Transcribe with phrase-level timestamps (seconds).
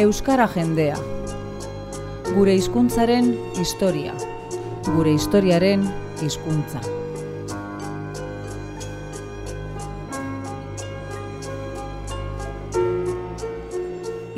[0.00, 0.94] Euskara jendea.
[2.32, 3.26] Gure hizkuntzaren
[3.60, 4.14] historia.
[4.86, 5.82] Gure historiaren
[6.24, 6.80] hizkuntza.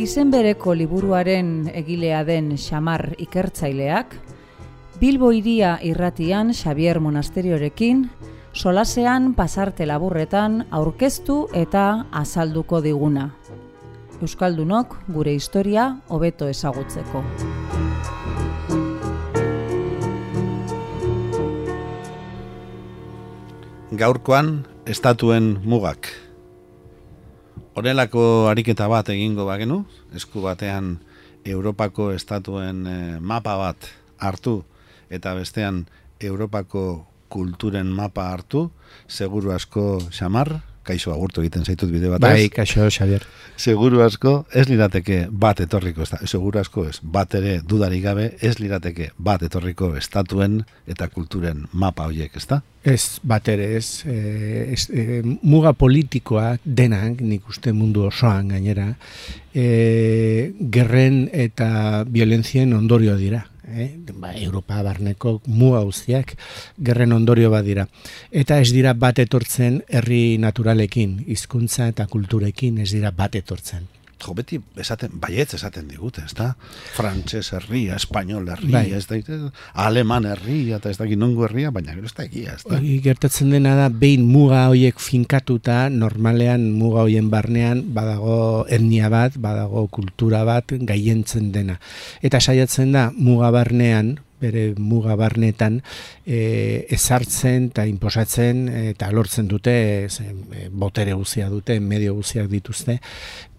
[0.03, 4.19] Izen bereko liburuaren egilea den Xamar ikertzaileak,
[4.99, 8.09] Bilbo iria irratian Xavier Monasteriorekin,
[8.53, 13.31] solasean pasarte laburretan aurkeztu eta azalduko diguna.
[14.23, 17.25] Euskaldunok gure historia hobeto ezagutzeko.
[23.99, 24.53] Gaurkoan
[24.87, 26.07] estatuen mugak.
[27.75, 29.83] Horrelako ariketa bat egingo bagenu,
[30.15, 31.01] esku batean
[31.45, 33.91] Europako estatuen eh, mapa bat
[34.23, 34.61] hartu
[35.11, 35.89] eta bestean
[36.21, 38.69] Europako kulturen mapa hartu,
[39.09, 42.23] seguru asko xamar, kaixo agurtu egiten zaitut bide bat.
[42.23, 43.25] Bai, kaixo, Xavier.
[43.57, 48.57] Seguru asko ez lirateke bat etorriko, ez seguru asko ez, bat ere dudarik gabe, ez
[48.61, 52.63] lirateke bat etorriko estatuen eta kulturen mapa horiek, ez da?
[52.83, 54.17] Ez, bat ere ez, e,
[54.75, 58.89] ez e, muga politikoa denak, nik uste mundu osoan gainera,
[59.55, 63.97] e, gerren eta violenzien ondorio dira eh?
[64.15, 66.37] ba, Europa barneko mu hauziak
[66.79, 67.89] gerren ondorio badira.
[68.31, 74.35] Eta ez dira bat etortzen herri naturalekin, hizkuntza eta kulturekin ez dira bat etortzen jo,
[74.39, 76.53] beti esaten, baietz esaten digut, ez da?
[76.97, 78.93] Frantxez herria, espainol herria, bai.
[78.97, 79.39] ez da,
[79.85, 82.81] aleman herria, eta ez da ginongo herria, baina gero ez da egia, ez da?
[83.05, 89.87] gertatzen dena da, behin muga hoiek finkatuta, normalean muga hoien barnean, badago etnia bat, badago
[89.93, 91.79] kultura bat, gaientzen dena.
[92.23, 95.81] Eta saiatzen da, muga barnean, bere muga barnetan
[96.27, 99.75] e, ezartzen eta inposatzen eta lortzen dute
[100.07, 102.99] e, botere guzia dute, medio guziak dituzte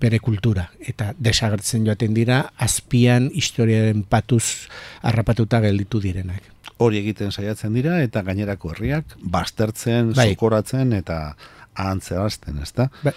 [0.03, 4.68] bere kultura eta desagertzen joaten dira azpian historiaren patuz
[5.02, 6.44] harrapatuta gelditu direnak.
[6.84, 10.34] Hori egiten saiatzen dira eta gainerako herriak baztertzen, bai.
[10.34, 11.36] sokoratzen eta
[11.74, 12.90] ahantzerazten, ezta?
[13.03, 13.13] Bai.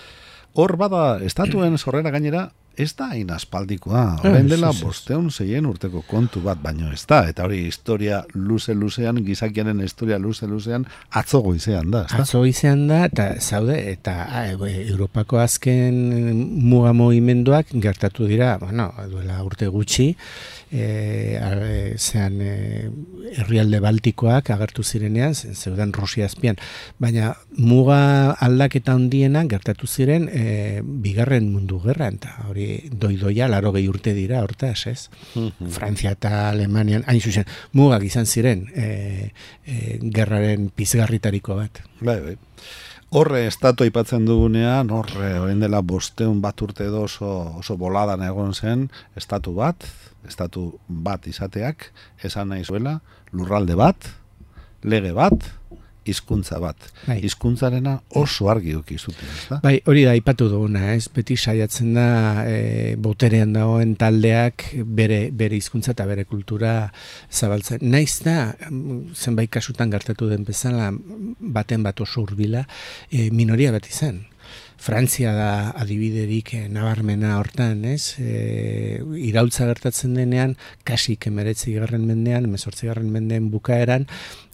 [0.56, 2.46] Hor bada estatuen sorrera gainera
[2.76, 4.04] ez da hain aspaldikoa.
[4.22, 7.22] Horren dela bosteun zeien urteko kontu bat, baino ez da.
[7.30, 10.86] Eta hori historia luze-luzean, gizakiaren historia luze-luzean,
[11.20, 12.04] atzo goizean da.
[12.20, 15.96] Atzo goizean da, eta zaude, eta a, e, Europako azken
[16.66, 20.10] muga movimenduak gertatu dira, bueno, duela urte gutxi,
[20.70, 22.54] e, zean e,
[23.36, 26.58] herrialde baltikoak agertu zirenean, zeuden Rusia azpian,
[27.02, 33.88] baina muga aldaketa handiena gertatu ziren e, bigarren mundu gerra, eta hori doidoia laro gehi
[33.92, 35.08] urte dira, hortaz, ez?
[35.34, 35.70] Mhm.
[35.76, 39.30] Frantzia eta Alemanian, hain zuzen, mugak izan ziren e,
[39.64, 41.82] e, gerraren pizgarritariko bat.
[42.00, 42.36] Bai, bai.
[43.14, 47.28] Horre, estatu aipatzen dugunean, horre, orain dela bosteun bat urte edo oso,
[47.60, 49.86] oso boladan egon zen, estatu bat,
[50.26, 51.92] estatu bat izateak,
[52.26, 52.96] esan nahi zuela,
[53.30, 54.08] lurralde bat,
[54.82, 55.46] lege bat,
[56.12, 56.88] hizkuntza bat.
[57.06, 57.18] Bai.
[57.26, 59.60] Hizkuntzarena oso argi duki zuten, ezta?
[59.64, 61.08] Bai, hori da aipatu duguna, ez?
[61.14, 62.06] Beti saiatzen da
[62.46, 64.68] e, boterean dagoen taldeak
[65.00, 66.76] bere bere hizkuntza eta bere kultura
[67.30, 67.82] zabaltzen.
[67.82, 68.54] Naiz da
[69.14, 70.92] zenbait kasutan gertatu den bezala
[71.40, 72.66] baten bat oso hurbila
[73.10, 74.24] e, minoria bat izan.
[74.76, 78.16] Frantzia da adibiderik eh, nabarmena hortan, ez?
[78.20, 80.54] E, iraultza gertatzen denean,
[80.86, 84.06] kasik emeretzi garren mendean, emezortzi garren mendean bukaeran,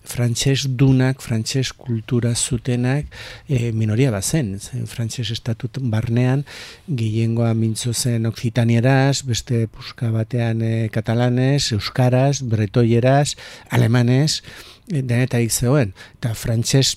[0.05, 3.07] frantses dunak, frantses kultura zutenak
[3.49, 4.59] e, minoria bazen.
[4.91, 6.45] Frantses estatut barnean,
[6.89, 13.37] gehiengoa mintzo zen oksitanieraz, beste puska batean e, katalanez, euskaraz, bretoieraz,
[13.71, 14.43] alemanes,
[14.91, 15.95] e, denetarik zegoen.
[16.19, 16.97] Eta frantses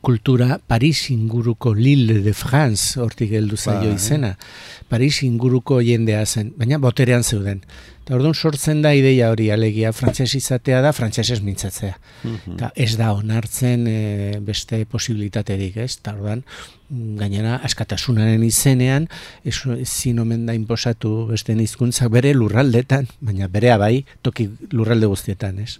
[0.00, 4.34] kultura Paris inguruko Lille de France hortik heldu zaio ba, izena.
[4.88, 7.60] Paris inguruko jendea zen, baina boterean zeuden.
[8.10, 11.92] Eta orduan sortzen da ideia hori alegia frantses izatea da frantsesez mintzatzea.
[12.24, 12.56] Mhm.
[12.56, 13.98] Eta ez da onartzen e,
[14.42, 15.92] beste posibilitaterik, ez?
[16.00, 16.42] Eta orduan
[16.90, 19.06] gainera askatasunaren izenean
[19.46, 25.78] ezin omen da inposatu beste hizkuntzak bere lurraldetan, baina berea bai toki lurralde guztietan, ez?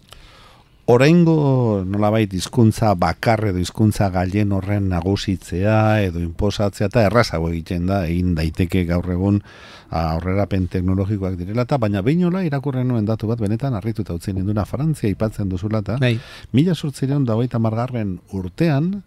[0.91, 8.01] Oraingo nolabait hizkuntza bakar edo hizkuntza gailen horren nagusitzea edo inposatzea eta errazago egiten da
[8.09, 9.39] egin daiteke gaur egun
[10.01, 15.13] aurrerapen teknologikoak direla eta baina beinola irakurren nuen datu bat benetan harrituta utzen induna Frantzia
[15.13, 16.17] aipatzen duzula eta bai.
[16.51, 19.05] mila sortzireon da hogeita margarren urtean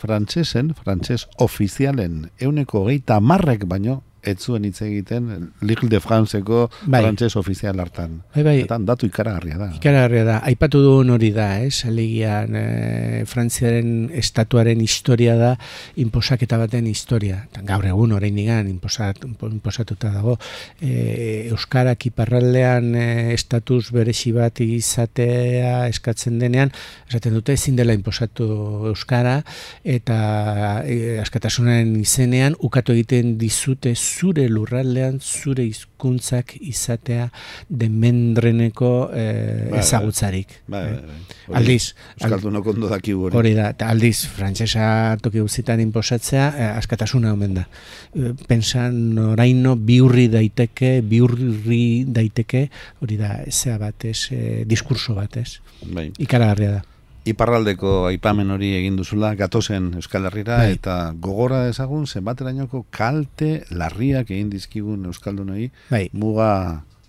[0.00, 7.02] frantsesen, frantses ofizialen euneko geita marrek baino ez zuen hitz egiten Ligue de Franceko bai.
[7.02, 8.20] frantses ofizial hartan.
[8.34, 8.56] Bai, bai.
[8.64, 9.68] Eta datu ikaragarria da.
[9.76, 10.36] Ikaragarria da.
[10.50, 11.70] Aipatu du hori da, eh?
[11.86, 15.52] Alegian e, Frantziaren estatuaren historia da
[15.96, 17.44] inposaketa baten historia.
[17.66, 20.36] Gaur egun orain nigan inposat, inposatuta dago.
[20.80, 26.72] E, Euskarak iparraldean e, estatus beresi bat izatea eskatzen denean,
[27.08, 28.46] esaten dute ezin dela inposatu
[28.92, 29.38] Euskara
[29.84, 37.28] eta e, askatasunaren izenean ukatu egiten dizute zure lurraldean zure hizkuntzak izatea
[37.68, 40.56] demendreneko eh, ba, ezagutzarik.
[40.66, 41.58] Ba, ba, ba.
[41.60, 41.92] Aldiz,
[42.24, 43.36] ondo daki hori.
[43.36, 44.88] Hori da, aldiz, frantsesa
[45.22, 47.66] toki guzitan inposatzea, eh, askatasuna omen da.
[48.14, 52.66] Eh, pensan oraino biurri daiteke, biurri daiteke,
[53.04, 55.48] hori da, ezea batez, eh, diskurso batez.
[55.92, 56.10] Bai.
[56.18, 56.84] Ikaragarria da
[57.26, 60.72] iparraldeko aipamen hori egin duzula gatozen Euskal Herrira bai.
[60.78, 66.06] eta gogora ezagun zenbaterainoko kalte larriak egin dizkigun Euskaldunoi bai.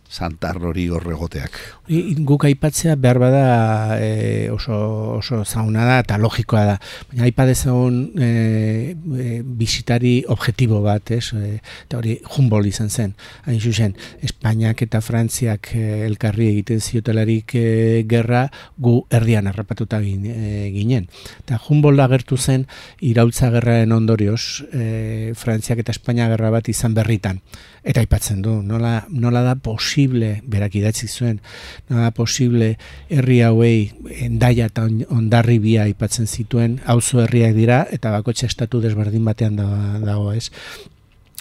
[0.08, 1.58] Muga santarrori horregoteak.
[2.26, 6.78] Guk aipatzea behar bada e, oso, oso zauna da eta logikoa da.
[7.10, 11.34] Baina aipadezagun e, e, bisitari objektibo bat, ez?
[11.34, 13.16] E, eta hori jumbol izan zen.
[13.46, 20.72] Hain zuzen, Espainiak eta Frantziak e, elkarri egiten ziotelarik e, gerra gu erdian harrapatuta e,
[20.74, 21.08] ginen.
[21.44, 22.68] Eta jumbol agertu zen
[23.02, 27.42] irautza gerraen ondorioz e, Frantziak eta Espainia gerra bat izan berritan.
[27.88, 29.56] Eta aipatzen du, nola, nola da
[29.98, 31.40] posible, berak idatzi zuen,
[31.90, 32.76] nola da posible
[33.10, 33.90] herri hauei
[34.22, 40.34] endaia eta ondarri bia aipatzen zituen, auzo herriak dira, eta bakotxe estatu desberdin batean dago
[40.34, 40.52] ez.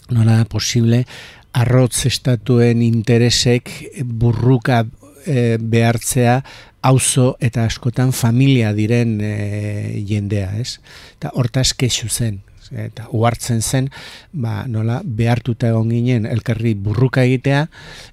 [0.09, 1.05] Nola posible
[1.53, 3.71] arrotz estatuen interesek
[4.05, 4.87] burruka
[5.27, 6.41] e, behartzea
[6.87, 10.79] auzo eta askotan familia diren e, jendea, ez?
[11.19, 12.41] Eta hortaz kexu zen,
[12.73, 13.91] eta uhartzen zen,
[14.33, 17.67] ba, nola behartuta egon ginen elkarri burruka egitea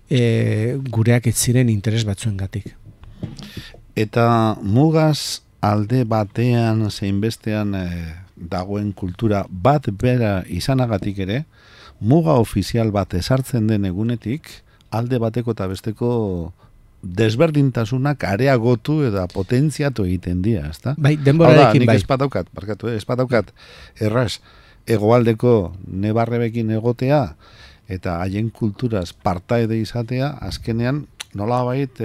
[0.09, 0.21] e,
[0.89, 2.73] gureak ez ziren interes batzuengatik.
[3.95, 7.87] Eta mugaz alde batean zein bestean e,
[8.35, 11.43] dagoen kultura bat bera izanagatik ere,
[11.99, 14.49] muga ofizial bat ezartzen den egunetik,
[14.91, 16.09] alde bateko eta besteko
[17.03, 20.95] desberdintasunak areagotu eta potentziatu egiten dira, ezta?
[20.97, 21.97] Bai, denborarekin bai.
[21.99, 22.95] Nik barkatu, eh?
[22.97, 23.51] espadaukat,
[23.99, 24.39] erraz,
[24.87, 27.35] egoaldeko nebarrebekin egotea,
[27.91, 31.05] eta haien kulturaz partaide izatea, azkenean,
[31.35, 31.99] nola bait,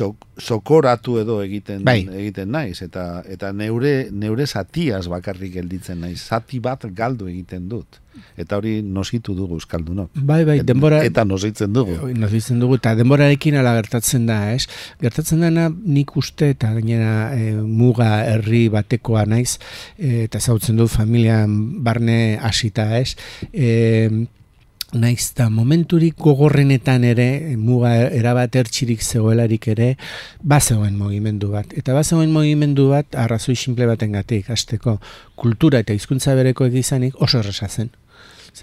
[0.00, 0.08] e,
[0.38, 2.02] sokoratu edo egiten bai.
[2.20, 6.20] egiten naiz eta eta neure neure satiaz bakarrik gelditzen naiz.
[6.28, 8.00] Zati bat galdu egiten dut.
[8.36, 10.10] Eta hori nositu dugu euskaldunok.
[10.28, 11.96] Bai bai denbora eta nositzen dugu.
[12.16, 14.66] Nositzen dugu eta denborarekin ala gertatzen da ez?
[15.02, 19.58] Gertatzen dena nik uste eta gainera e, muga herri batekoa naiz
[19.98, 23.16] e, eta zautzen du familian barne hasita ez?
[23.52, 24.26] E,
[24.94, 29.92] naiz da momenturik gogorrenetan ere, muga erabat ertxirik zegoelarik ere,
[30.42, 31.72] bazegoen mogimendu bat.
[31.76, 35.00] Eta bazegoen mogimendu bat, arrazoi simple baten gatik, azteko
[35.34, 37.90] kultura eta hizkuntza bereko egizanik oso erresa zen.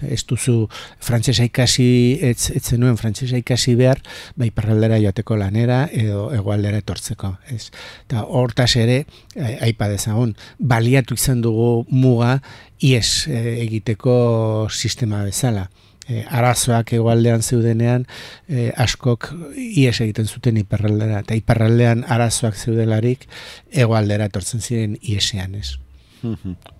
[0.02, 0.64] Ez duzu
[1.04, 1.84] frantzesa ikasi,
[2.26, 4.00] ez, ez zenuen frantzesa ikasi behar,
[4.34, 7.36] bai parraldera joateko lanera edo egualdera etortzeko.
[7.54, 7.68] Ez.
[8.08, 9.04] Eta hortaz ere,
[9.36, 12.40] aipa dezagun, baliatu izan dugu muga
[12.82, 15.68] ies eh, egiteko sistema bezala
[16.08, 18.06] e, arazoak egualdean zeudenean
[18.48, 23.26] e, askok ies egiten zuten iparraldera eta iparraldean arazoak zeudelarik
[23.70, 25.76] egualdera etortzen ziren iesean ez.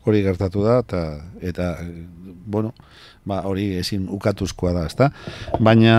[0.08, 1.00] Hori gertatu da eta,
[1.44, 1.74] eta
[2.46, 2.72] bueno,
[3.28, 5.10] ba, hori ezin ukatuzkoa da, ezta?
[5.60, 5.96] Baina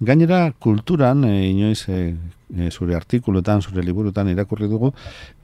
[0.00, 2.16] gainera kulturan e, inoiz e,
[2.70, 4.92] zure artikuluetan, zure liburutan irakurri dugu,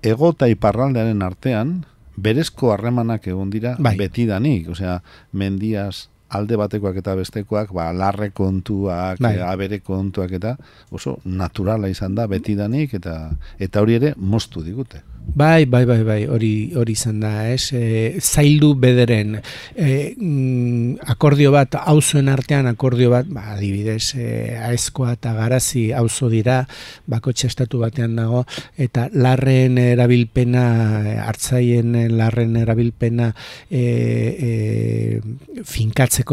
[0.03, 1.83] ego eta iparraldearen artean
[2.17, 3.97] berezko harremanak egon dira bai.
[3.99, 5.01] betidanik, osea,
[5.33, 9.37] mendiaz alde batekoak eta bestekoak, ba, larre kontuak, bai.
[9.41, 10.57] abere kontuak eta
[10.91, 13.19] oso naturala izan da betidanik eta
[13.59, 15.03] eta hori ere moztu digute.
[15.25, 17.73] Bai, bai, bai, bai, hori hori izan da, ez?
[17.75, 19.33] E, zaildu bederen
[19.75, 24.27] e, mm, akordio bat auzuen artean akordio bat, ba, adibidez, e,
[24.69, 26.61] aezkoa eta garazi auzo dira,
[27.11, 28.45] bakotxe estatu batean dago
[28.79, 30.65] eta larren erabilpena
[31.25, 33.33] hartzaien larren erabilpena
[33.71, 34.53] e, e,
[35.67, 36.24] finkatzeko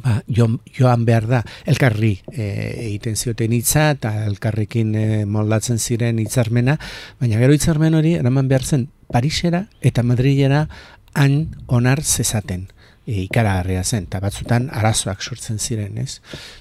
[0.00, 2.46] ba, joan behar da elkarri e,
[2.88, 6.78] egiten zioten hitza eta elkarrekin e, moldatzen ziren hitzarmena,
[7.20, 10.66] baina gero hitzarmen hori eraman behar zen Parisera eta Madrilera
[11.14, 12.68] han onar zezaten.
[13.06, 16.20] e, ikaragarria zen, eta batzutan arazoak sortzen ziren, ez?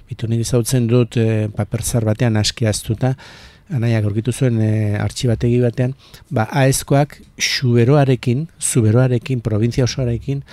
[0.09, 0.41] Bitu nik
[0.89, 3.15] dut e, paper zar batean aski aztuta,
[3.71, 5.95] anaiak aurkitu zuen e, artxibategi batean,
[6.29, 10.43] ba, aezkoak suberoarekin, zuberoarekin, provintzia osoarekin,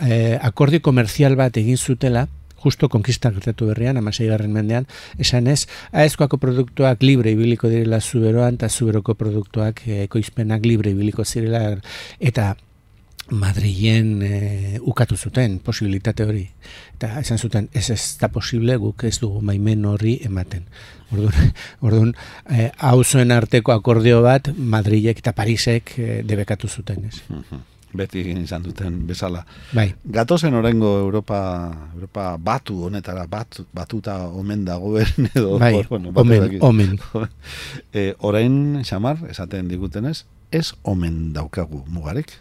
[0.00, 2.26] e, akordio komerzial bat egin zutela,
[2.64, 4.86] justo konkista gertatu berrian, amasei garren mendean,
[5.20, 11.76] esan ez, aezkoako produktuak libre ibiliko direla zuberoan, eta zuberoko produktuak ekoizpenak libre ibiliko zirela,
[12.20, 12.54] eta
[13.34, 16.44] Madrilen e, ukatu zuten posibilitate hori.
[16.94, 20.64] Eta esan zuten, ez ez da posible guk ez dugu maimen horri ematen.
[21.12, 21.52] Orduan,
[21.86, 22.16] orduan
[22.48, 27.08] e, hau zuen arteko akordio bat Madrilek eta Parisek e, debekatu zuten.
[27.10, 27.22] Ez.
[27.94, 29.44] Beti egin izan duten bezala.
[29.74, 29.86] Bai.
[30.16, 31.38] Gatozen orengo Europa,
[31.94, 35.58] Europa batu honetara, bat, batuta omen dago edo.
[35.62, 36.98] Bai, bueno, omen, omen.
[37.94, 42.34] e, orain, xamar, esaten digutenez, ez omen daukagu mugarek?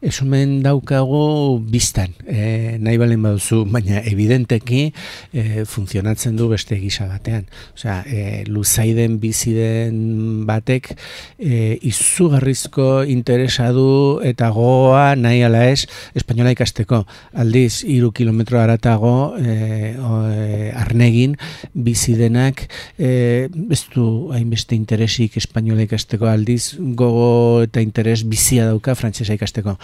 [0.00, 7.44] Esumen daukago biztan, e, nahi balen baduzu, baina evidenteki e, funtzionatzen du beste gisa batean.
[7.76, 10.88] Osea, e, luzaiden biziden batek
[11.36, 15.84] e, izugarrizko interesa du eta goa nahi ala ez
[16.16, 17.02] espainola ikasteko.
[17.44, 19.58] Aldiz, iru kilometro aratago e,
[19.92, 21.36] e, arnegin
[21.76, 22.64] bizidenak
[22.96, 29.76] e, ez du hainbeste interesik espainola ikasteko aldiz gogo eta interes bizia dauka frantsesa ikasteko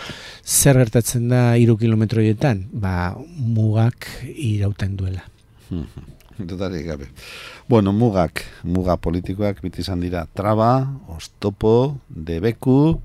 [0.44, 2.66] zer gertatzen da iru kilometroietan?
[2.72, 5.24] Ba, mugak irauten duela.
[6.38, 7.08] Dutari gabe.
[7.68, 10.84] Bueno, mugak, muga politikoak biti izan dira traba,
[11.16, 13.00] ostopo, debeku,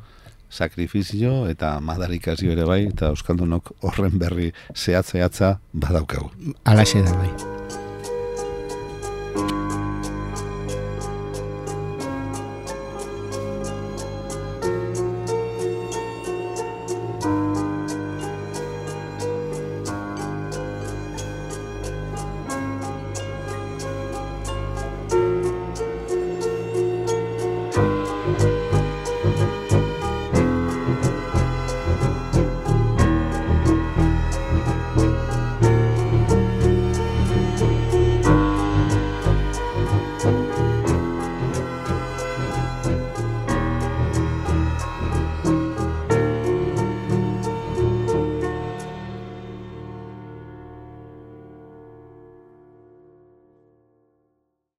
[0.52, 6.30] sakrifizio eta madarikazio ere bai, eta Euskaldunok horren berri zehatzeatza badaukagu.
[6.68, 7.32] Alaxe da bai.